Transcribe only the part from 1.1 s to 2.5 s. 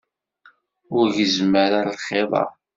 gezzem ara lxiḍ-a.